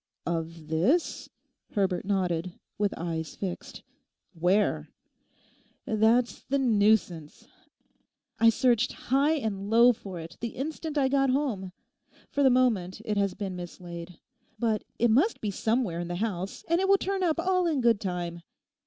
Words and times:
'Of 0.25 0.67
this?' 0.69 1.29
Herbert 1.73 2.05
nodded, 2.05 2.53
with 2.79 2.91
eyes 2.97 3.35
fixed. 3.35 3.83
'Where?' 4.33 4.89
'That's 5.85 6.41
the 6.41 6.57
nuisance. 6.57 7.45
I 8.39 8.49
searched 8.49 8.93
high 8.93 9.33
and 9.35 9.69
low 9.69 9.93
for 9.93 10.19
it 10.19 10.37
the 10.39 10.55
instant 10.55 10.97
I 10.97 11.07
got 11.07 11.29
home. 11.29 11.71
For 12.31 12.41
the 12.41 12.49
moment 12.49 12.99
it 13.05 13.17
has 13.17 13.35
been 13.35 13.55
mislaid; 13.55 14.17
but 14.57 14.83
it 14.97 15.11
must 15.11 15.39
be 15.39 15.51
somewhere 15.51 15.99
in 15.99 16.07
the 16.07 16.15
house 16.15 16.63
and 16.67 16.81
it 16.81 16.87
will 16.89 16.97
turn 16.97 17.21
up 17.21 17.37
all 17.39 17.67
in 17.67 17.79
good 17.79 18.01
time. 18.01 18.41